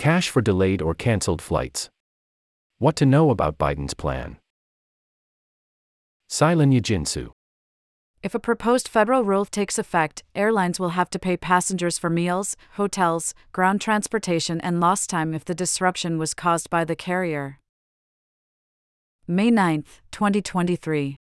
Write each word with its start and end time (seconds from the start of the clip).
Cash 0.00 0.30
for 0.30 0.40
delayed 0.40 0.80
or 0.80 0.94
cancelled 0.94 1.42
flights. 1.42 1.90
What 2.78 2.96
to 2.96 3.04
know 3.04 3.28
about 3.28 3.58
Biden's 3.58 3.92
plan. 3.92 4.38
Ceylan 6.30 6.72
Yeginsu. 6.72 7.32
If 8.22 8.34
a 8.34 8.38
proposed 8.38 8.88
federal 8.88 9.24
rule 9.24 9.44
takes 9.44 9.78
effect, 9.78 10.22
airlines 10.34 10.80
will 10.80 10.96
have 10.96 11.10
to 11.10 11.18
pay 11.18 11.36
passengers 11.36 11.98
for 11.98 12.08
meals, 12.08 12.56
hotels, 12.76 13.34
ground 13.52 13.82
transportation, 13.82 14.58
and 14.62 14.80
lost 14.80 15.10
time 15.10 15.34
if 15.34 15.44
the 15.44 15.54
disruption 15.54 16.16
was 16.16 16.32
caused 16.32 16.70
by 16.70 16.82
the 16.86 16.96
carrier. 16.96 17.58
May 19.28 19.50
9, 19.50 19.84
2023. 20.12 21.19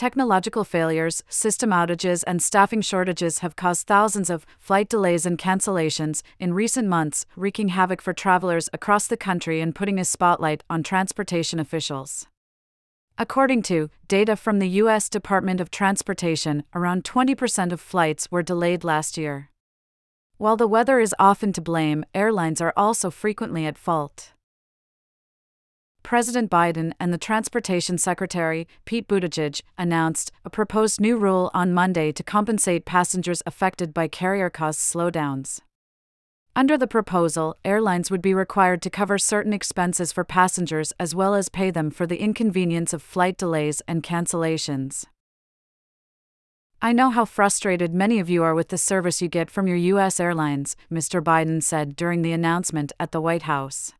Technological 0.00 0.64
failures, 0.64 1.22
system 1.28 1.68
outages, 1.68 2.24
and 2.26 2.40
staffing 2.40 2.80
shortages 2.80 3.40
have 3.40 3.54
caused 3.54 3.86
thousands 3.86 4.30
of 4.30 4.46
flight 4.58 4.88
delays 4.88 5.26
and 5.26 5.36
cancellations 5.36 6.22
in 6.38 6.54
recent 6.54 6.88
months, 6.88 7.26
wreaking 7.36 7.68
havoc 7.68 8.00
for 8.00 8.14
travelers 8.14 8.70
across 8.72 9.06
the 9.06 9.18
country 9.18 9.60
and 9.60 9.74
putting 9.74 9.98
a 9.98 10.04
spotlight 10.06 10.64
on 10.70 10.82
transportation 10.82 11.60
officials. 11.60 12.26
According 13.18 13.60
to 13.64 13.90
data 14.08 14.36
from 14.36 14.58
the 14.58 14.70
U.S. 14.82 15.10
Department 15.10 15.60
of 15.60 15.70
Transportation, 15.70 16.64
around 16.74 17.04
20% 17.04 17.70
of 17.70 17.78
flights 17.78 18.30
were 18.30 18.42
delayed 18.42 18.84
last 18.84 19.18
year. 19.18 19.50
While 20.38 20.56
the 20.56 20.66
weather 20.66 20.98
is 20.98 21.14
often 21.18 21.52
to 21.52 21.60
blame, 21.60 22.06
airlines 22.14 22.62
are 22.62 22.72
also 22.74 23.10
frequently 23.10 23.66
at 23.66 23.76
fault. 23.76 24.32
President 26.10 26.50
Biden 26.50 26.92
and 26.98 27.12
the 27.12 27.18
Transportation 27.18 27.96
Secretary, 27.96 28.66
Pete 28.84 29.06
Buttigieg, 29.06 29.62
announced 29.78 30.32
a 30.44 30.50
proposed 30.50 31.00
new 31.00 31.16
rule 31.16 31.52
on 31.54 31.72
Monday 31.72 32.10
to 32.10 32.24
compensate 32.24 32.84
passengers 32.84 33.44
affected 33.46 33.94
by 33.94 34.08
carrier 34.08 34.50
cost 34.50 34.80
slowdowns. 34.92 35.60
Under 36.56 36.76
the 36.76 36.88
proposal, 36.88 37.56
airlines 37.64 38.10
would 38.10 38.20
be 38.20 38.34
required 38.34 38.82
to 38.82 38.90
cover 38.90 39.18
certain 39.18 39.52
expenses 39.52 40.10
for 40.10 40.24
passengers 40.24 40.92
as 40.98 41.14
well 41.14 41.32
as 41.32 41.48
pay 41.48 41.70
them 41.70 41.92
for 41.92 42.08
the 42.08 42.20
inconvenience 42.20 42.92
of 42.92 43.02
flight 43.02 43.36
delays 43.36 43.80
and 43.86 44.02
cancellations. 44.02 45.04
I 46.82 46.92
know 46.92 47.10
how 47.10 47.24
frustrated 47.24 47.94
many 47.94 48.18
of 48.18 48.28
you 48.28 48.42
are 48.42 48.56
with 48.56 48.70
the 48.70 48.78
service 48.78 49.22
you 49.22 49.28
get 49.28 49.48
from 49.48 49.68
your 49.68 49.76
U.S. 49.76 50.18
airlines, 50.18 50.74
Mr. 50.90 51.22
Biden 51.22 51.62
said 51.62 51.94
during 51.94 52.22
the 52.22 52.32
announcement 52.32 52.90
at 52.98 53.12
the 53.12 53.20
White 53.20 53.42
House. 53.42 53.92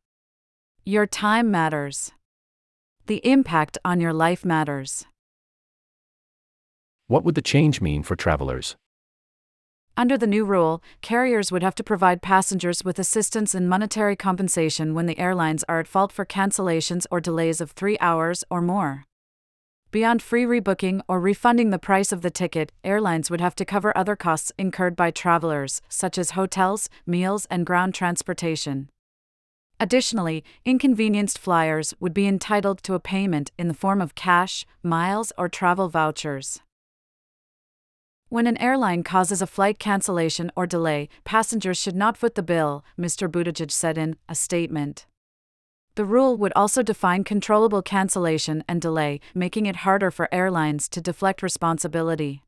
Your 0.84 1.06
time 1.06 1.50
matters. 1.50 2.12
The 3.06 3.20
impact 3.22 3.76
on 3.84 4.00
your 4.00 4.14
life 4.14 4.46
matters. 4.46 5.04
What 7.06 7.22
would 7.22 7.34
the 7.34 7.42
change 7.42 7.82
mean 7.82 8.02
for 8.02 8.16
travelers? 8.16 8.76
Under 9.94 10.16
the 10.16 10.26
new 10.26 10.46
rule, 10.46 10.82
carriers 11.02 11.52
would 11.52 11.62
have 11.62 11.74
to 11.74 11.84
provide 11.84 12.22
passengers 12.22 12.82
with 12.82 12.98
assistance 12.98 13.54
and 13.54 13.68
monetary 13.68 14.16
compensation 14.16 14.94
when 14.94 15.04
the 15.04 15.18
airlines 15.18 15.64
are 15.68 15.80
at 15.80 15.86
fault 15.86 16.12
for 16.12 16.24
cancellations 16.24 17.04
or 17.10 17.20
delays 17.20 17.60
of 17.60 17.72
three 17.72 17.98
hours 18.00 18.42
or 18.48 18.62
more. 18.62 19.04
Beyond 19.90 20.22
free 20.22 20.44
rebooking 20.44 21.02
or 21.08 21.20
refunding 21.20 21.68
the 21.68 21.78
price 21.78 22.10
of 22.10 22.22
the 22.22 22.30
ticket, 22.30 22.72
airlines 22.84 23.30
would 23.30 23.42
have 23.42 23.56
to 23.56 23.66
cover 23.66 23.92
other 23.94 24.16
costs 24.16 24.50
incurred 24.56 24.96
by 24.96 25.10
travelers, 25.10 25.82
such 25.90 26.16
as 26.16 26.30
hotels, 26.30 26.88
meals, 27.06 27.46
and 27.50 27.66
ground 27.66 27.92
transportation. 27.94 28.88
Additionally, 29.82 30.44
inconvenienced 30.66 31.38
flyers 31.38 31.94
would 31.98 32.12
be 32.12 32.26
entitled 32.26 32.82
to 32.82 32.92
a 32.92 33.00
payment 33.00 33.50
in 33.58 33.66
the 33.66 33.74
form 33.74 34.02
of 34.02 34.14
cash, 34.14 34.66
miles, 34.82 35.32
or 35.38 35.48
travel 35.48 35.88
vouchers. 35.88 36.60
When 38.28 38.46
an 38.46 38.58
airline 38.58 39.02
causes 39.02 39.40
a 39.40 39.46
flight 39.46 39.78
cancellation 39.78 40.52
or 40.54 40.66
delay, 40.66 41.08
passengers 41.24 41.78
should 41.78 41.96
not 41.96 42.18
foot 42.18 42.34
the 42.34 42.42
bill, 42.42 42.84
Mr. 42.98 43.26
Buttigieg 43.26 43.72
said 43.72 43.96
in 43.96 44.16
a 44.28 44.34
statement. 44.34 45.06
The 45.94 46.04
rule 46.04 46.36
would 46.36 46.52
also 46.54 46.82
define 46.82 47.24
controllable 47.24 47.82
cancellation 47.82 48.62
and 48.68 48.82
delay, 48.82 49.18
making 49.34 49.64
it 49.64 49.76
harder 49.76 50.10
for 50.10 50.32
airlines 50.32 50.90
to 50.90 51.00
deflect 51.00 51.42
responsibility. 51.42 52.42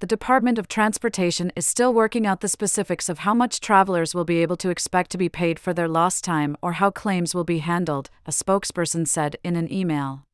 The 0.00 0.06
Department 0.06 0.58
of 0.58 0.68
Transportation 0.68 1.50
is 1.56 1.66
still 1.66 1.92
working 1.92 2.24
out 2.24 2.40
the 2.40 2.46
specifics 2.46 3.08
of 3.08 3.20
how 3.20 3.34
much 3.34 3.58
travelers 3.58 4.14
will 4.14 4.24
be 4.24 4.40
able 4.42 4.56
to 4.58 4.70
expect 4.70 5.10
to 5.10 5.18
be 5.18 5.28
paid 5.28 5.58
for 5.58 5.74
their 5.74 5.88
lost 5.88 6.22
time 6.22 6.56
or 6.62 6.74
how 6.74 6.92
claims 6.92 7.34
will 7.34 7.42
be 7.42 7.58
handled, 7.58 8.08
a 8.24 8.30
spokesperson 8.30 9.08
said 9.08 9.34
in 9.42 9.56
an 9.56 9.72
email. 9.72 10.24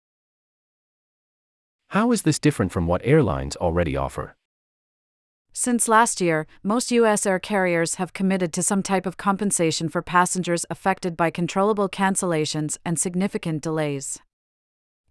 How 1.89 2.13
is 2.13 2.23
this 2.23 2.39
different 2.39 2.73
from 2.73 2.87
what 2.87 3.01
airlines 3.05 3.57
already 3.57 3.97
offer? 3.97 4.37
Since 5.55 5.89
last 5.89 6.21
year, 6.21 6.47
most 6.63 6.91
U.S. 6.91 7.25
air 7.25 7.39
carriers 7.39 7.95
have 7.95 8.13
committed 8.13 8.53
to 8.53 8.63
some 8.63 8.83
type 8.83 9.07
of 9.07 9.17
compensation 9.17 9.89
for 9.89 10.03
passengers 10.03 10.67
affected 10.69 11.17
by 11.17 11.31
controllable 11.31 11.89
cancellations 11.89 12.77
and 12.85 12.99
significant 12.99 13.63
delays. 13.63 14.21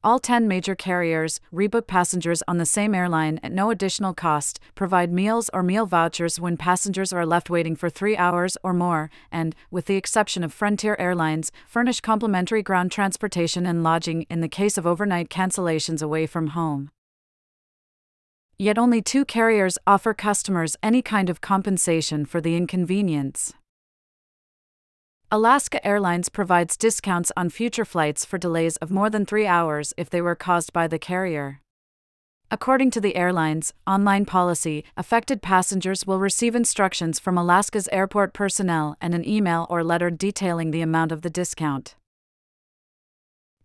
All 0.06 0.20
10 0.20 0.50
major 0.50 0.76
carriers 0.76 1.40
rebook 1.54 1.88
passengers 1.88 2.44
on 2.46 2.58
the 2.58 2.66
same 2.66 2.94
airline 2.94 3.40
at 3.42 3.54
no 3.54 3.72
additional 3.72 4.14
cost, 4.14 4.60
provide 4.76 5.14
meals 5.14 5.50
or 5.54 5.64
meal 5.64 5.86
vouchers 5.86 6.42
when 6.42 6.58
passengers 6.58 7.14
are 7.14 7.26
left 7.26 7.50
waiting 7.50 7.74
for 7.74 7.90
three 7.90 8.18
hours 8.18 8.58
or 8.64 8.74
more, 8.74 9.10
and, 9.32 9.56
with 9.72 9.86
the 9.86 9.96
exception 9.96 10.44
of 10.44 10.52
Frontier 10.52 10.98
Airlines, 11.00 11.54
furnish 11.66 12.02
complimentary 12.02 12.62
ground 12.62 12.92
transportation 12.92 13.66
and 13.66 13.82
lodging 13.82 14.24
in 14.24 14.42
the 14.42 14.50
case 14.50 14.78
of 14.78 14.86
overnight 14.86 15.30
cancellations 15.30 16.04
away 16.04 16.28
from 16.28 16.48
home. 16.48 16.92
Yet 18.60 18.78
only 18.78 19.02
two 19.02 19.24
carriers 19.24 19.78
offer 19.88 20.14
customers 20.14 20.76
any 20.84 21.02
kind 21.02 21.30
of 21.30 21.40
compensation 21.40 22.26
for 22.26 22.42
the 22.42 22.58
inconvenience. 22.58 23.54
Alaska 25.36 25.84
Airlines 25.84 26.30
provides 26.30 26.78
discounts 26.78 27.32
on 27.36 27.50
future 27.50 27.86
flights 27.86 28.24
for 28.24 28.38
delays 28.38 28.78
of 28.78 28.92
more 28.92 29.10
than 29.10 29.26
three 29.26 29.48
hours 29.48 29.92
if 29.98 30.08
they 30.08 30.22
were 30.22 30.36
caused 30.36 30.72
by 30.72 30.88
the 30.88 31.00
carrier. 31.00 31.60
According 32.52 32.92
to 32.92 33.02
the 33.02 33.16
airline's 33.16 33.74
online 33.88 34.26
policy, 34.26 34.84
affected 34.96 35.42
passengers 35.42 36.06
will 36.06 36.20
receive 36.20 36.54
instructions 36.54 37.18
from 37.18 37.36
Alaska's 37.36 37.90
airport 37.92 38.32
personnel 38.32 38.96
and 39.02 39.16
an 39.16 39.28
email 39.28 39.66
or 39.72 39.84
letter 39.84 40.12
detailing 40.12 40.70
the 40.70 40.82
amount 40.82 41.12
of 41.12 41.24
the 41.24 41.32
discount. 41.32 41.96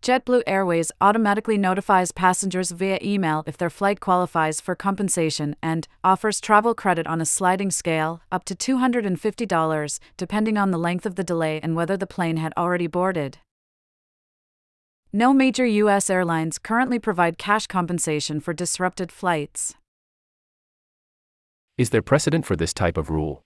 JetBlue 0.01 0.43
Airways 0.47 0.93
automatically 1.01 1.57
notifies 1.57 2.13
passengers 2.13 2.71
via 2.71 2.99
email 3.03 3.43
if 3.45 3.57
their 3.57 3.69
flight 3.69 3.99
qualifies 3.99 4.61
for 4.61 4.73
compensation 4.73 5.57
and 5.61 5.89
offers 6.05 6.39
travel 6.39 6.73
credit 6.73 7.05
on 7.05 7.19
a 7.19 7.25
sliding 7.25 7.69
scale, 7.69 8.21
up 8.31 8.45
to 8.45 8.55
$250, 8.55 9.99
depending 10.15 10.57
on 10.57 10.71
the 10.71 10.77
length 10.77 11.05
of 11.05 11.15
the 11.15 11.23
delay 11.23 11.59
and 11.61 11.75
whether 11.75 11.97
the 11.97 12.07
plane 12.07 12.37
had 12.37 12.53
already 12.55 12.87
boarded. 12.87 13.39
No 15.11 15.33
major 15.33 15.65
U.S. 15.65 16.09
airlines 16.09 16.59
currently 16.59 16.99
provide 16.99 17.37
cash 17.37 17.67
compensation 17.67 18.39
for 18.39 18.53
disrupted 18.53 19.11
flights. 19.11 19.75
Is 21.77 21.89
there 21.89 22.01
precedent 22.01 22.45
for 22.45 22.55
this 22.55 22.73
type 22.73 22.95
of 22.95 23.09
rule? 23.09 23.41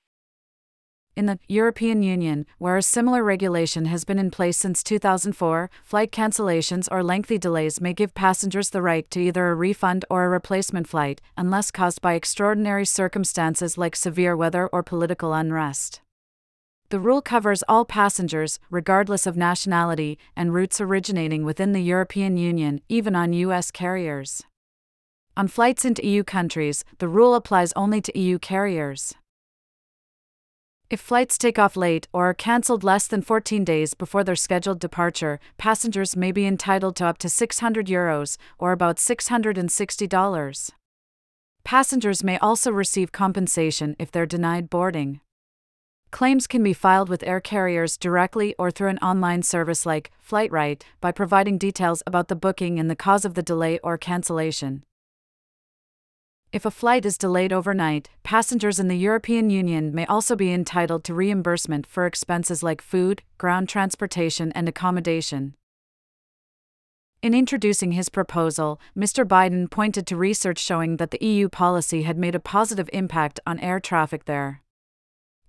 In 1.15 1.27
the 1.27 1.37
European 1.47 2.01
Union, 2.01 2.47
where 2.57 2.75
a 2.75 2.81
similar 2.81 3.23
regulation 3.23 3.85
has 3.85 4.03
been 4.03 4.17
in 4.17 4.31
place 4.31 4.57
since 4.57 4.81
2004, 4.81 5.69
flight 5.83 6.11
cancellations 6.11 6.87
or 6.91 7.03
lengthy 7.03 7.37
delays 7.37 7.79
may 7.79 7.93
give 7.93 8.15
passengers 8.15 8.71
the 8.71 8.81
right 8.81 9.07
to 9.11 9.19
either 9.19 9.49
a 9.49 9.53
refund 9.53 10.05
or 10.09 10.25
a 10.25 10.29
replacement 10.29 10.87
flight, 10.87 11.21
unless 11.37 11.69
caused 11.69 12.01
by 12.01 12.13
extraordinary 12.13 12.83
circumstances 12.83 13.77
like 13.77 13.95
severe 13.95 14.35
weather 14.35 14.67
or 14.73 14.81
political 14.81 15.35
unrest. 15.35 16.01
The 16.89 16.99
rule 16.99 17.21
covers 17.21 17.63
all 17.67 17.85
passengers, 17.85 18.59
regardless 18.71 19.27
of 19.27 19.37
nationality, 19.37 20.17
and 20.35 20.51
routes 20.51 20.81
originating 20.81 21.45
within 21.45 21.73
the 21.73 21.83
European 21.83 22.37
Union, 22.37 22.81
even 22.89 23.15
on 23.15 23.33
U.S. 23.33 23.69
carriers. 23.69 24.41
On 25.37 25.47
flights 25.47 25.85
into 25.85 26.05
EU 26.05 26.23
countries, 26.23 26.83
the 26.97 27.07
rule 27.07 27.35
applies 27.35 27.71
only 27.75 28.01
to 28.01 28.19
EU 28.19 28.39
carriers. 28.39 29.13
If 30.93 30.99
flights 30.99 31.39
take 31.39 31.57
off 31.57 31.75
late 31.75 32.07
or 32.13 32.29
are 32.29 32.35
cancelled 32.35 32.83
less 32.83 33.07
than 33.07 33.23
14 33.23 33.63
days 33.65 33.95
before 33.95 34.23
their 34.23 34.35
scheduled 34.35 34.79
departure, 34.79 35.39
passengers 35.57 36.15
may 36.15 36.31
be 36.31 36.45
entitled 36.45 36.95
to 36.97 37.07
up 37.07 37.17
to 37.17 37.29
600 37.29 37.87
euros, 37.87 38.37
or 38.59 38.71
about 38.71 38.97
$660. 38.97 40.69
Passengers 41.63 42.23
may 42.23 42.37
also 42.37 42.71
receive 42.71 43.11
compensation 43.11 43.95
if 43.97 44.11
they're 44.11 44.27
denied 44.27 44.69
boarding. 44.69 45.19
Claims 46.11 46.45
can 46.45 46.61
be 46.61 46.73
filed 46.73 47.09
with 47.09 47.23
air 47.23 47.41
carriers 47.41 47.97
directly 47.97 48.53
or 48.59 48.69
through 48.69 48.89
an 48.89 48.99
online 48.99 49.41
service 49.41 49.87
like 49.87 50.11
Flightright 50.23 50.83
by 51.01 51.11
providing 51.11 51.57
details 51.57 52.03
about 52.05 52.27
the 52.27 52.35
booking 52.35 52.79
and 52.79 52.87
the 52.87 52.95
cause 52.95 53.25
of 53.25 53.33
the 53.33 53.41
delay 53.41 53.79
or 53.79 53.97
cancellation. 53.97 54.83
If 56.53 56.65
a 56.67 56.71
flight 56.71 57.03
is 57.03 57.17
delayed 57.17 57.51
overnight, 57.51 58.09
passengers 58.21 58.79
in 58.79 58.87
the 58.87 58.95
European 58.95 59.49
Union 59.49 59.91
may 59.91 60.05
also 60.05 60.35
be 60.35 60.53
entitled 60.53 61.03
to 61.05 61.13
reimbursement 61.15 61.87
for 61.87 62.05
expenses 62.05 62.61
like 62.61 62.79
food, 62.79 63.23
ground 63.39 63.67
transportation, 63.69 64.51
and 64.51 64.69
accommodation. 64.69 65.55
In 67.23 67.33
introducing 67.33 67.93
his 67.93 68.07
proposal, 68.09 68.79
Mr. 68.95 69.25
Biden 69.25 69.67
pointed 69.67 70.05
to 70.05 70.15
research 70.15 70.59
showing 70.59 70.97
that 70.97 71.09
the 71.09 71.25
EU 71.25 71.49
policy 71.49 72.03
had 72.03 72.19
made 72.19 72.35
a 72.35 72.39
positive 72.39 72.87
impact 72.93 73.39
on 73.47 73.57
air 73.57 73.79
traffic 73.79 74.25
there. 74.25 74.61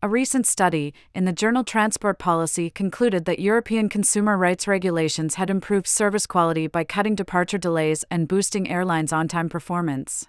A 0.01 0.09
recent 0.09 0.47
study 0.47 0.95
in 1.15 1.27
the 1.27 1.35
journal 1.35 1.65
Transport 1.65 2.19
Policy 2.19 2.71
concluded 2.71 3.27
that 3.27 3.41
European 3.41 3.91
consumer 3.91 4.39
rights 4.39 4.67
regulations 4.67 5.35
had 5.35 5.51
improved 5.51 5.87
service 5.87 6.27
quality 6.27 6.67
by 6.67 6.83
cutting 6.83 7.15
departure 7.15 7.59
delays 7.59 8.07
and 8.11 8.27
boosting 8.27 8.71
airlines' 8.71 9.13
on 9.13 9.29
time 9.29 9.51
performance. 9.51 10.29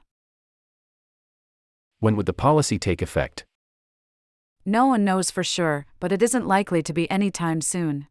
When 2.06 2.16
would 2.18 2.28
the 2.28 2.34
policy 2.34 2.78
take 2.78 3.02
effect? 3.02 3.46
No 4.63 4.86
one 4.86 5.04
knows 5.04 5.31
for 5.31 5.44
sure, 5.44 5.88
but 6.00 6.12
it 6.12 6.22
isn't 6.22 6.46
likely 6.46 6.84
to 6.84 6.94
be 6.94 7.10
anytime 7.10 7.62
soon. 7.62 8.06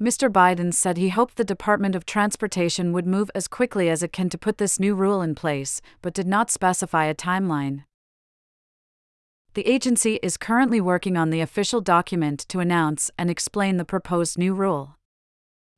Mr. 0.00 0.30
Biden 0.30 0.72
said 0.72 0.96
he 0.96 1.08
hoped 1.08 1.34
the 1.34 1.42
Department 1.42 1.96
of 1.96 2.06
Transportation 2.06 2.92
would 2.92 3.04
move 3.04 3.32
as 3.34 3.48
quickly 3.48 3.90
as 3.90 4.04
it 4.04 4.12
can 4.12 4.28
to 4.28 4.38
put 4.38 4.58
this 4.58 4.78
new 4.78 4.94
rule 4.94 5.22
in 5.22 5.34
place, 5.34 5.80
but 6.02 6.14
did 6.14 6.28
not 6.28 6.52
specify 6.52 7.06
a 7.06 7.16
timeline. 7.16 7.82
The 9.54 9.66
agency 9.66 10.20
is 10.22 10.36
currently 10.36 10.80
working 10.80 11.16
on 11.16 11.30
the 11.30 11.40
official 11.40 11.80
document 11.80 12.46
to 12.50 12.60
announce 12.60 13.10
and 13.18 13.28
explain 13.28 13.76
the 13.76 13.84
proposed 13.84 14.38
new 14.38 14.54
rule. 14.54 14.99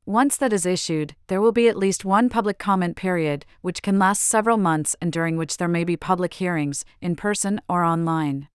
Once 0.05 0.37
that 0.37 0.53
is 0.53 0.67
issued, 0.67 1.15
there 1.29 1.41
will 1.41 1.53
be 1.53 1.69
at 1.69 1.77
least 1.77 2.05
one 2.05 2.29
public 2.29 2.59
comment 2.59 2.97
period, 2.97 3.47
which 3.61 3.83
can 3.83 4.01
last 4.01 4.21
several 4.21 4.57
months 4.57 4.97
and 5.01 5.13
during 5.13 5.37
which 5.37 5.59
there 5.59 5.69
may 5.69 5.85
be 5.85 5.97
public 5.97 6.35
hearings, 6.35 6.85
in 7.01 7.15
person 7.15 7.61
or 7.69 7.85
online. 7.85 8.49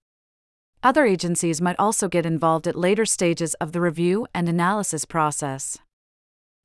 Other 0.83 1.05
agencies 1.05 1.61
might 1.61 1.79
also 1.79 2.09
get 2.09 2.25
involved 2.25 2.67
at 2.67 2.75
later 2.75 3.05
stages 3.05 3.53
of 3.55 3.71
the 3.71 3.79
review 3.79 4.27
and 4.33 4.49
analysis 4.49 5.05
process. 5.05 5.77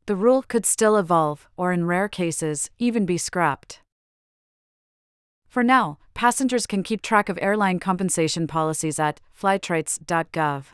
The 0.06 0.16
rule 0.16 0.42
could 0.42 0.66
still 0.66 0.96
evolve, 0.96 1.48
or 1.56 1.72
in 1.72 1.86
rare 1.86 2.08
cases, 2.08 2.68
even 2.80 3.06
be 3.06 3.18
scrapped. 3.18 3.80
For 5.46 5.62
now, 5.62 5.98
passengers 6.12 6.66
can 6.66 6.82
keep 6.82 7.02
track 7.02 7.28
of 7.28 7.38
airline 7.40 7.78
compensation 7.78 8.48
policies 8.48 8.98
at 8.98 9.20
flightrights.gov. 9.40 10.64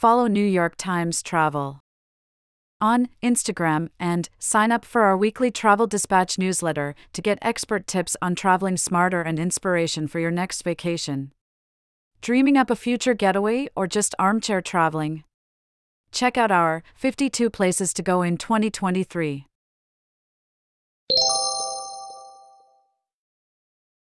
Follow 0.00 0.28
New 0.28 0.42
York 0.42 0.76
Times 0.78 1.22
Travel 1.22 1.80
on 2.80 3.10
Instagram 3.22 3.90
and 4.00 4.30
sign 4.38 4.72
up 4.72 4.82
for 4.82 5.02
our 5.02 5.14
weekly 5.14 5.50
Travel 5.50 5.86
Dispatch 5.86 6.38
newsletter 6.38 6.94
to 7.12 7.20
get 7.20 7.38
expert 7.42 7.86
tips 7.86 8.16
on 8.22 8.34
traveling 8.34 8.78
smarter 8.78 9.20
and 9.20 9.38
inspiration 9.38 10.08
for 10.08 10.18
your 10.18 10.30
next 10.30 10.62
vacation. 10.62 11.32
Dreaming 12.22 12.56
up 12.56 12.70
a 12.70 12.76
future 12.76 13.12
getaway 13.12 13.68
or 13.76 13.86
just 13.86 14.14
armchair 14.18 14.62
traveling? 14.62 15.24
Check 16.12 16.38
out 16.38 16.50
our 16.50 16.82
52 16.94 17.50
Places 17.50 17.92
to 17.92 18.02
Go 18.02 18.22
in 18.22 18.38
2023 18.38 19.49